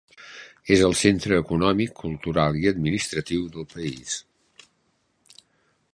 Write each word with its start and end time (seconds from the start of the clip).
És 0.75 0.79
el 0.87 0.95
centre 1.01 1.37
econòmic, 1.41 1.93
cultural 1.99 2.59
i 2.63 2.67
administratiu 2.73 3.45
del 3.57 3.71
país. 3.77 4.17